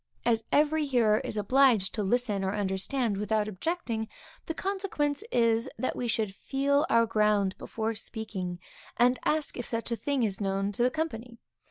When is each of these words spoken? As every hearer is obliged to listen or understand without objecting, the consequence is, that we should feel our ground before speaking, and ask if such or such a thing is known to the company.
As 0.25 0.43
every 0.51 0.87
hearer 0.87 1.19
is 1.19 1.37
obliged 1.37 1.93
to 1.93 2.01
listen 2.01 2.43
or 2.43 2.55
understand 2.55 3.17
without 3.17 3.47
objecting, 3.47 4.07
the 4.47 4.55
consequence 4.55 5.23
is, 5.31 5.69
that 5.77 5.95
we 5.95 6.07
should 6.07 6.33
feel 6.33 6.87
our 6.89 7.05
ground 7.05 7.55
before 7.59 7.93
speaking, 7.93 8.57
and 8.97 9.19
ask 9.25 9.57
if 9.57 9.65
such 9.65 9.91
or 9.91 9.93
such 9.93 9.99
a 9.99 10.03
thing 10.03 10.23
is 10.23 10.41
known 10.41 10.71
to 10.71 10.81
the 10.81 10.89
company. 10.89 11.37